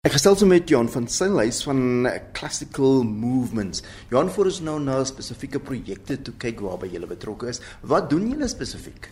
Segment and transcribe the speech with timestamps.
[0.00, 3.82] Ek gestel so met Johan van Sinlys van Classical Movements.
[4.08, 7.60] Johan voor ons nou na spesifieke projekte toe kyk waarby jy betrokke is.
[7.84, 9.10] Wat doen julle spesifiek?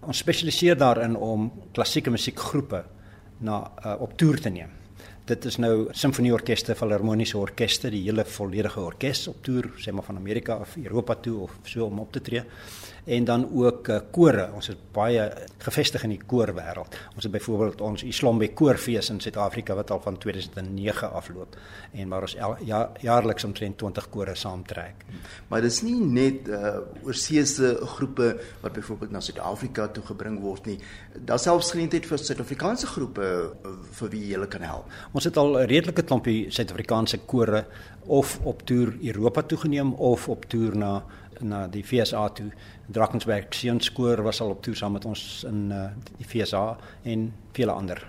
[0.00, 2.80] Ons spesialiseer daarin om klassieke musiekgroepe
[3.44, 4.72] na uh, op toer te neem.
[5.28, 10.24] Dit is nou simfonieorkeste, filharmoniese orkeste, die hele volledige orkes op toer, sê maar van
[10.24, 12.46] Amerika of Europa toe of so om op te tree.
[13.10, 14.44] En dan ook uh, kore.
[14.54, 15.24] Ons is baie
[15.58, 16.94] gevestig in die koorwêreld.
[17.16, 21.56] Ons het byvoorbeeld ons Islombe koorfees in Suid-Afrika wat al van 2009 afloop
[21.90, 25.02] en maar ons ja, jaarliks omtrent 20 kore saamtrek.
[25.50, 28.28] Maar dis nie net uh oorseese groepe
[28.62, 30.78] wat byvoorbeeld na Suid-Afrika toe gebring word nie.
[31.26, 34.92] Daar selfs geleentheid vir Suid-Afrikaanse groepe uh, vir wie jy kan help.
[35.12, 37.64] Ons het al 'n redelike klompie Suid-Afrikaanse kore
[38.06, 40.92] of op toer Europa toe geneem of op toer na
[41.42, 42.50] na die FSA toe.
[42.92, 46.64] Drakensberg Seunskoor was al op toer saam met ons in uh, die FSA
[47.12, 48.02] en vele ander.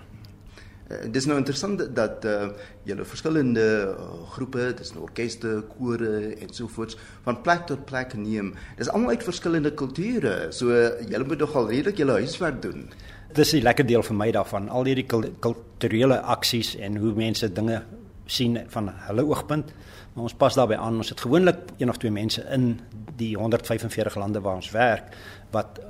[0.90, 2.50] Uh, dis nou interessant dat uh,
[2.88, 8.14] julle verskillende uh, groepe, dis nou orkeste, kore en so voort van plek tot plek
[8.18, 8.52] neem.
[8.78, 10.36] Dis almal uit verskillende kulture.
[10.52, 12.88] So uh, julle moet nogal redelik julle huiswerk doen
[13.36, 17.80] dis die lekker deel vir my daarvan al hierdie kulturele aksies en hoe mense dinge
[18.26, 19.72] sien van hulle oogpunt
[20.12, 20.96] maar ons pas daarbey aan.
[21.00, 22.80] Ons het gewoonlik een of twee mense in
[23.16, 25.16] die 145 lande waar ons werk
[25.50, 25.80] wat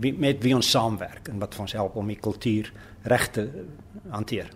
[0.00, 3.48] met wie ons saamwerk en wat vir ons help om die kultuur reg te
[4.08, 4.48] hanteer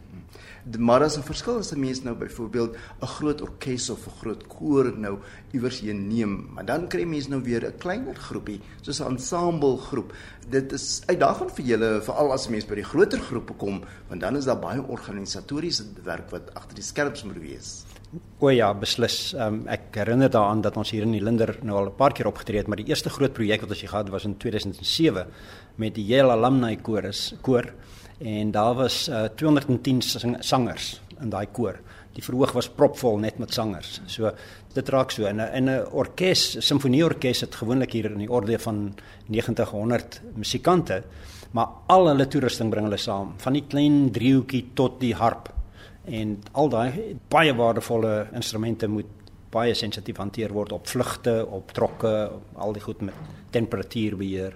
[0.79, 4.47] maar as 'n verskil as 'n mens nou byvoorbeeld 'n groot orkes of 'n groot
[4.47, 5.19] koor nou
[5.53, 9.77] iewers heen neem, maar dan kry mense nou weer 'n kleiner groepie, soos 'n ensemble
[9.77, 10.13] groep.
[10.49, 14.21] Dit is uitdagend vir julle veral as 'n mens by die groter groepe kom, want
[14.21, 17.85] dan is daar baie organisatoriese werk wat agter die skerms moet wees.
[18.39, 19.35] O ja, beslis.
[19.35, 22.27] Um, ek herinner daaraan dat ons hier in die Linder nou al 'n paar keer
[22.27, 25.27] opgetree het, maar die eerste groot projek wat ons gehad was in 2007
[25.77, 27.73] met die Yale Alumni Chorus koor
[28.19, 30.03] en daar was uh, 210
[30.41, 31.81] sangers in daai koor.
[32.15, 34.01] Die verhoog was propvol net met sangers.
[34.07, 34.31] So
[34.75, 38.59] dit raak so in 'n in 'n orkes, simfonieorkes het gewoonlik hier in die orde
[38.59, 38.95] van
[39.27, 41.03] 900 musikante,
[41.53, 45.53] maar al hulle toerusting bring hulle saam, van die klein driehoekie tot die harp.
[46.05, 49.07] En al daai baie waardevolle instrumente moet
[49.51, 53.15] baie sensitief hanteer word op vlugte, op trokke, al die goed met
[53.51, 54.53] temperatuurbeheer.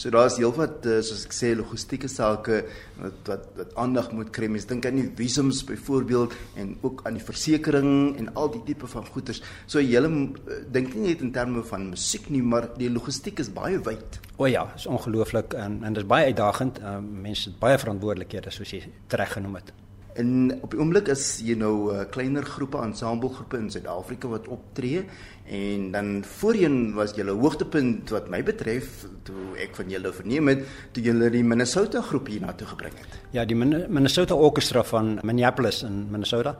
[0.00, 2.62] So daar's heelwat uh, soos ek sê logistieke sake
[3.02, 4.48] wat wat wat aandag moet kry.
[4.48, 8.88] Mens dink aan die visums byvoorbeeld en ook aan die versekerings en al die tipe
[8.88, 9.42] van goederes.
[9.68, 10.22] So jy uh,
[10.72, 14.22] dink nie net in terme van musiek nie, maar die logistiek is baie wyd.
[14.40, 16.80] O ja, is ongelooflik en en dit is baie uitdagend.
[16.80, 19.74] Uh, mense het baie verantwoordelikhede soos jy reg genoem het.
[20.18, 24.48] En op die oomblik is jy nou 'n uh, kleiner groepe, ensemblegroepe in Suid-Afrika wat
[24.48, 25.04] optree
[25.46, 30.66] en dan voorheen was julle hoogtepunt wat my betref toe ek van julle verneem het
[30.92, 33.18] toe julle die Minnesota groep hier na toe gebring het.
[33.30, 36.56] Ja, die Minnesota Orchestra van Minneapolis in Minnesota.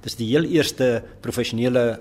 [0.00, 2.00] Dis die heel eerste professionele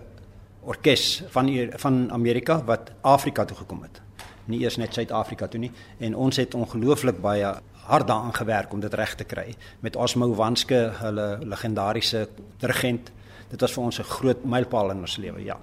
[0.64, 4.02] orkes van van Amerika wat Afrika toe gekom het.
[4.46, 7.56] Nie eers net Suid-Afrika toe nie en ons het ongelooflik baie
[7.86, 12.28] hard daaraan gewerk om dit reg te kry met Osmo Wanske, hulle legendariese
[12.60, 13.12] dirigent.
[13.50, 15.60] Dit was vir ons 'n groot mylpaal in ons lewe, ja.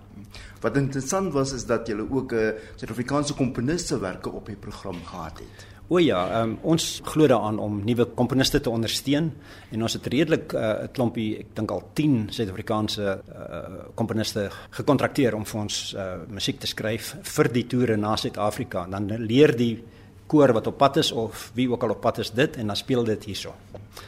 [0.61, 5.05] Wat interessant was is dat jy ook 'n uh, Suid-Afrikaanse komponiste werke op die program
[5.05, 5.67] gehad het.
[5.89, 9.33] O ja, um, ons glo daaraan om nuwe komponiste te ondersteun
[9.71, 13.59] en ons het redelik uh, 'n uh, klompie, ek dink al 10 Suid-Afrikaanse uh,
[13.95, 18.87] komponiste gekontrakteer om vir ons uh, musiek te skryf vir die toere na Suid-Afrika.
[18.87, 19.83] Dan leer die
[20.31, 22.79] koor wat op pad is of wie ook al op pad is dit en dan
[22.79, 23.55] speel dit hierso.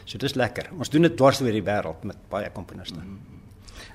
[0.05, 0.71] So dit is lekker.
[0.79, 3.01] Ons doen dit dwars oor die wêreld met baie komponiste.
[3.01, 3.33] Mm -hmm.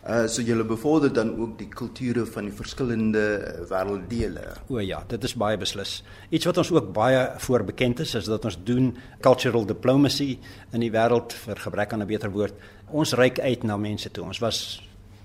[0.08, 4.44] Uh so julle bevorder dan ook die kulture van die verskillende uh, wêrelddele.
[4.72, 5.98] O ja, dit is baie beslis.
[6.32, 10.38] Iets wat ons ook baie voor bekend is is dat ons doen cultural diplomacy
[10.72, 12.54] in die wêreld vir gebrek aan 'n beter woord.
[12.88, 14.24] Ons reik uit na mense toe.
[14.24, 14.82] Ons was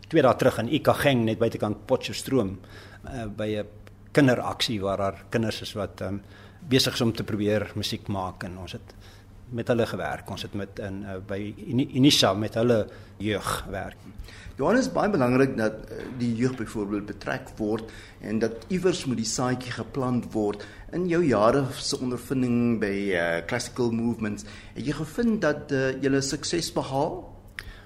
[0.08, 2.58] twee dae terug in Ikageng net buitekant Potchefstroom
[3.04, 3.66] uh, by 'n
[4.12, 6.22] kinderaksie waar daar kinders is wat um,
[6.68, 8.94] besig is om te probeer musiek maak en ons het
[9.52, 10.30] met hulle gewerk.
[10.30, 12.86] Ons het met in uh, by Unisa met hulle
[13.22, 13.98] jeug werk.
[14.56, 19.28] Johannes baie belangrik dat uh, die jeug byvoorbeeld betrek word en dat iewers moet die
[19.28, 20.64] saadjie geplant word.
[20.92, 24.46] In jou jare se ondervinding by uh, classical movements,
[24.76, 27.31] het jy gevind dat uh, jy sukses behaal?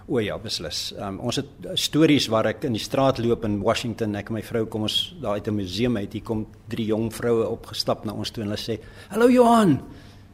[0.07, 0.93] O ja, beslis.
[1.03, 4.43] Um, ons het stories waar ek in die straat loop in Washington, ek en my
[4.47, 8.13] vrou kom ons daar uit 'n museum uit, hier kom drie jong vroue opgestap na
[8.13, 8.79] ons toe en hulle sê:
[9.11, 9.83] "Hallo Johan."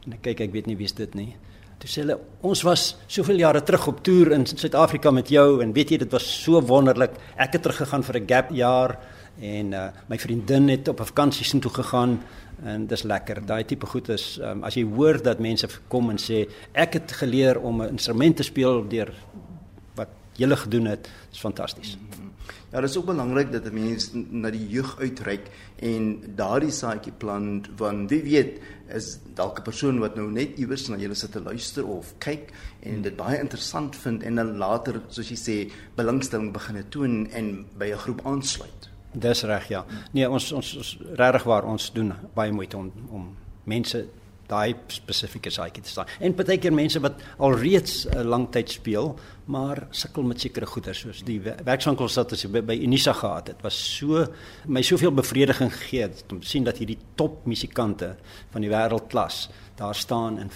[0.04, 1.36] En ek kyk, ek weet nie wie's dit nie.
[1.78, 5.72] Toe sê hulle: "Ons was soveel jare terug op toer in Suid-Afrika met jou en
[5.72, 7.12] weet jy dit was so wonderlik.
[7.36, 8.98] Ek het teruggegaan vir 'n gap jaar
[9.40, 12.20] en uh, my vriendin het op 'n vakansie sin toe gegaan
[12.62, 13.46] en dis lekker.
[13.46, 17.12] Daai tipe goed is um, as jy hoor dat mense kom en sê ek het
[17.12, 19.14] geleer om 'n instrument te speel deur
[20.36, 21.96] julle gedoen het, is fantasties.
[22.72, 27.12] Ja, dit is ook belangrik dat 'n mens na die jeug uitreik en daardie saadjie
[27.12, 31.32] plant want wie weet is dalk 'n persoon wat nou net iewers na julle sit
[31.32, 35.72] te luister of kyk en dit baie interessant vind en dan later soos jy sê
[35.94, 38.90] belangstelling begin toon en by 'n groep aansluit.
[39.12, 39.84] Dis reg ja.
[40.12, 44.06] Nee, ons ons, ons regtig waar ons doen baie moeite om om mense
[44.52, 46.10] daai spesifieke saakie te staan.
[46.20, 49.14] En baie keer mense wat alreeds 'n uh, lang tyd speel,
[49.46, 53.62] maar sukkel met sekere goeder soos die werkswinkels wat ons by, by Unisa gehad het.
[53.62, 54.26] Was so
[54.66, 58.16] my soveel bevrediging gegee om sien dat hierdie top musikante
[58.52, 60.50] van die wêreldklas daar staan en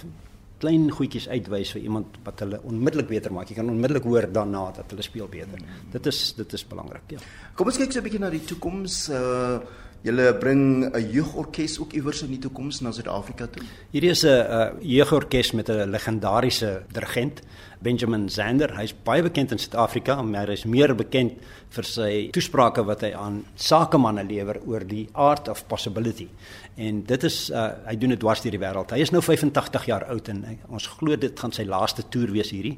[0.62, 3.50] klein goedjies uitwys vir iemand wat hulle onmiddellik beter maak.
[3.50, 5.60] Jy kan onmiddellik hoor daarna dat hulle speel beter.
[5.92, 7.18] Dit is dit is belangrik, ja.
[7.54, 9.08] Kom ons kyk so 'n bietjie na die toekoms.
[9.10, 13.62] Uh Julle bring 'n jeugorkes ook iewers in die toekoms na Suid-Afrika toe.
[13.90, 17.42] Hierdie is 'n jeugorkes met 'n legendariese dirigent,
[17.84, 18.72] Benjamin Zander.
[18.78, 21.40] Hy's baie bekend in Suid-Afrika, maar hy is meer bekend
[21.74, 26.28] vir sy toesprake wat hy aan sakemanne lewer oor die art of possibility.
[26.76, 28.92] En dit is uh, hy doen dit dwars deur die wêreld.
[28.94, 32.32] Hy is nou 85 jaar oud en hy, ons glo dit gaan sy laaste toer
[32.34, 32.76] wees hierdie.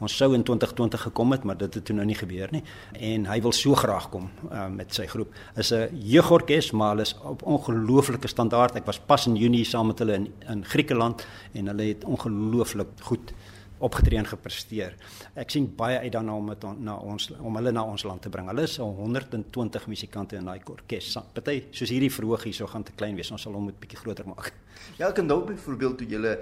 [0.00, 2.62] Ons sou in 2020 gekom het, maar dit het toe nou nie gebeur nie.
[2.96, 5.34] En hy wil so graag kom uh, met sy groep.
[5.60, 8.76] Is 'n jeugorkes, maar hulle is op ongelooflike standaard.
[8.76, 12.88] Ek was pas in Junie saam met hulle in in Griekeland en hulle het ongelooflik
[13.02, 13.34] goed
[13.80, 14.96] opgetree en gepresteer.
[15.40, 18.32] Ek sien baie uit daarna om dit na ons om hulle na ons land te
[18.32, 18.48] bring.
[18.52, 21.14] Hulle is al 120 musikante in daai orkes.
[21.34, 23.30] Party soos hierdie verhoog hierso gaan te klein wees.
[23.32, 24.52] Ons sal hom 'n bietjie groter maak.
[24.98, 26.38] Ja, ek kan dalk byvoorbeeld toe julle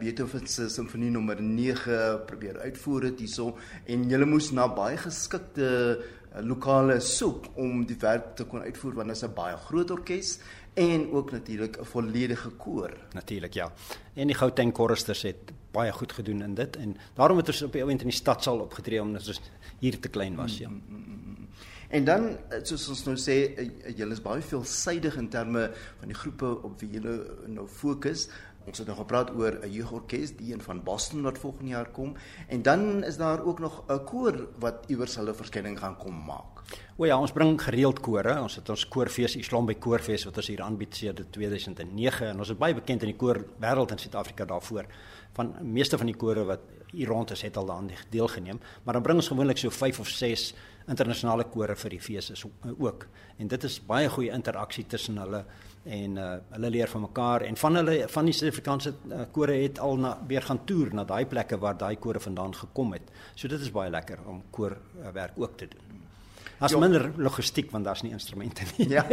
[0.00, 3.56] Beethoven se simfonie nommer 9 probeer uitvoer het hierso
[3.86, 8.94] en julle moes na baie geskikte eh, lokale soek om die werk te kon uitvoer
[8.94, 10.38] want dit is 'n baie groot orkes
[10.74, 12.96] en ook natuurlik 'n volledige koor.
[13.12, 13.72] Natuurlik ja.
[14.14, 17.72] En die Gauteng choristers het baie goed gedoen in dit en daarom het ons op
[17.72, 19.40] die oomblik in die stadsaal opgetree omdat ons
[19.78, 20.70] hier te klein was ja.
[21.88, 22.36] En dan
[22.68, 23.34] soos ons nou sê
[23.96, 25.70] julle is baie veelsidig in terme
[26.00, 27.14] van die groepe op wie julle
[27.46, 28.28] nou fokus.
[28.68, 32.16] Ons het nou gepraat oor 'n jeugorkes, die een van Boston wat volgende jaar kom
[32.48, 36.57] en dan is daar ook nog 'n koor wat iewers hulle verskyning gaan kom maak.
[36.98, 38.32] O ja, ons bring gereeld kore.
[38.42, 42.50] Ons het ons koorfees Islam by Koorfees wat ons hier aanbied sedert 2009 en ons
[42.50, 44.88] is baie bekend in die koor wêreld in Suid-Afrika daarvoor.
[45.36, 49.04] Van meeste van die kore wat hier rond is het al daaraan deelgeneem, maar dan
[49.04, 50.48] bring ons gewoonlik so 5 of 6
[50.88, 53.06] internasionale kore vir die fees is ook.
[53.38, 55.44] En dit is baie goeie interaksie tussen hulle
[55.84, 59.78] en uh, hulle leer van mekaar en van hulle van die Suid-Afrikaanse uh, kore het
[59.84, 63.14] al na weer gaan toer na daai plekke waar daai kore vandaan gekom het.
[63.36, 66.07] So dit is baie lekker om koorwerk uh, ook te doen.
[66.58, 66.80] As jo.
[66.82, 68.88] minder logistiek want daar's nie instrumente nie.
[68.90, 69.04] Ja.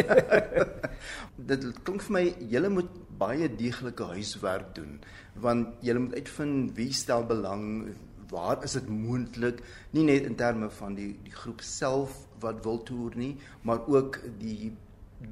[1.52, 5.00] dit klink vir my julle moet baie deeglike huiswerk doen
[5.44, 7.94] want julle moet uitvind wie stel belang
[8.32, 9.62] waar is dit moontlik
[9.94, 13.36] nie net in terme van die die groep self wat wil toer nie
[13.68, 14.74] maar ook die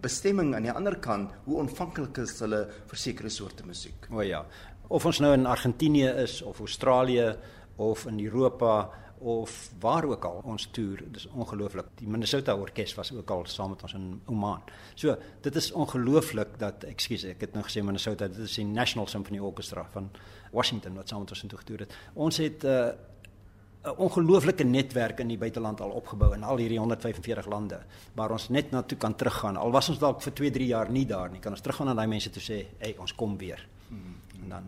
[0.01, 4.07] bestemming aan die ander kant, hoe ontvanklik is hulle vir sekere soorte musiek?
[4.12, 4.44] O ja.
[4.94, 7.33] Of ons nou in Argentinië is of Australië
[7.81, 8.92] of in Europa
[9.24, 11.94] of waar ook al ons toer, dis ongelooflik.
[12.00, 14.62] Die Minnesota Orkees was ook al saam met ons in Oman.
[14.96, 19.08] So, dit is ongelooflik dat, ekskuus, ek het nou gesê Minnesota, dit is die National
[19.08, 20.12] Symphony Orchestra van
[20.52, 21.98] Washington wat saam met ons intoe getoer het.
[22.14, 22.92] Ons het 'n uh,
[23.84, 27.81] 'n ongelooflike netwerk in die buiteland al opgebou in al hierdie 145 lande
[28.16, 29.57] waar ons net na toe kan teruggaan.
[29.57, 31.94] Al was ons dalk vir 2, 3 jaar nie daar nie, kan ons teruggaan na
[31.94, 33.68] daai mense toe sê, "Hey, ons kom weer."
[34.44, 34.64] En dan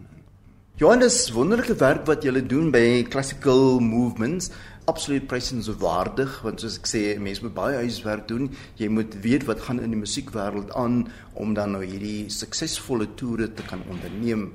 [0.75, 4.50] Johannes, wonderlike werk wat julle doen by Classical Movements.
[4.91, 8.50] Absoluut prysenswaardig want soos ek sê, mense moet baie huiswerk doen.
[8.75, 11.05] Jy moet weet wat gaan in die musiekwêreld aan
[11.39, 14.50] om dan nou hierdie suksesvolle toere te kan onderneem.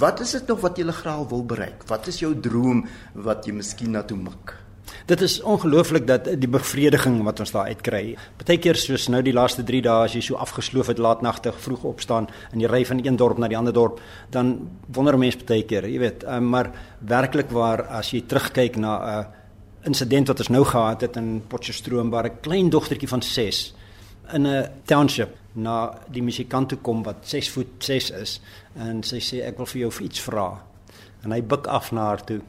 [0.00, 1.84] Wat is dit nog wat jy graag wil bereik?
[1.92, 2.86] Wat is jou droom
[3.28, 4.56] wat jy miskien na toe mik?
[5.06, 8.16] Dit is ongelooflik dat die bevrediging wat ons daar uitkry.
[8.36, 12.28] Partykeer soos nou die laaste 3 dae as jy so afgesloof het laatnagtig vroeg opstaan
[12.52, 15.98] in die ry van een dorp na die ander dorp, dan wonder mense partykeer, jy
[15.98, 19.26] weet, um, maar werklik waar as jy terugkyk na 'n uh,
[19.88, 23.74] insident wat ons nou gehad het in Potchefstroom waar 'n klein dogtertjie van 6
[24.32, 28.40] in 'n township na die musikant toe kom wat 6 voet 6 is
[28.76, 30.62] en sy sê ek wil vir jou iets vra.
[31.24, 32.40] En hy buig af na haar toe.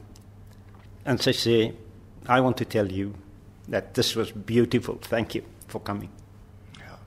[1.04, 1.72] En sy sê
[2.28, 3.14] I want to tell you
[3.68, 4.98] that this was beautiful.
[5.00, 6.10] Thank you for coming.
[6.78, 6.98] Ja.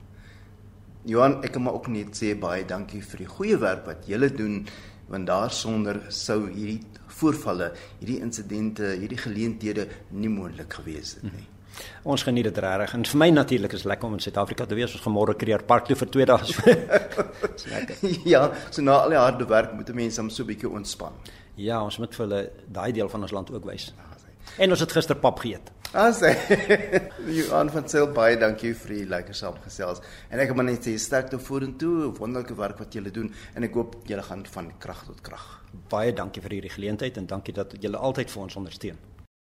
[1.04, 4.30] Johan, ek kan maar ook net sê baie dankie vir die goeie werk wat julle
[4.32, 4.64] doen
[5.12, 6.80] want daarsonder sou hierdie
[7.18, 9.84] voorvalle, hierdie insidente, hierdie geleenthede
[10.16, 11.44] nie moontlik gewees het nie.
[11.44, 11.50] Hmm.
[12.14, 14.94] Ons geniet dit regtig en vir my natuurlik is lekker om in Suid-Afrika te wees.
[14.94, 16.38] Ons gemôre kreer park toe vir 2 dae.
[17.56, 18.04] Dis lekker.
[18.34, 21.16] Ja, so na al die harde werk moet mense hom so 'n bietjie ontspan.
[21.56, 23.92] Ja, ons moet vir hulle daai deel van ons land ook wys.
[24.58, 25.72] En ons het gister pap geëet.
[25.94, 26.32] As hy
[27.38, 30.02] Johan van Sail baie dankie vir die lekker saamgesels.
[30.30, 34.00] En ek wil net sê sterkte vorentoe, wonderlike werk wat julle doen en ek hoop
[34.10, 35.48] julle gaan van krag tot krag.
[35.90, 39.02] Baie dankie vir hierdie geleentheid en dankie dat julle altyd vir ons ondersteun.